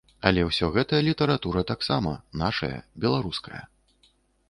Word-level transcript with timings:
Але 0.27 0.45
ўсё 0.45 0.69
гэта 0.77 1.01
літаратура 1.09 1.65
таксама, 1.73 2.17
нашая, 2.45 2.73
беларуская. 3.07 3.65